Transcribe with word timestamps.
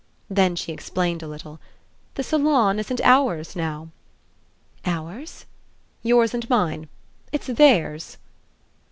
Then 0.31 0.55
she 0.55 0.71
explained 0.71 1.21
a 1.21 1.27
little: 1.27 1.59
"The 2.15 2.23
salon 2.23 2.79
isn't 2.79 2.99
ours 3.01 3.55
now." 3.55 3.89
"Ours?" 4.83 5.45
"Yours 6.01 6.33
and 6.33 6.49
mine. 6.49 6.89
It's 7.31 7.45
theirs." 7.45 8.17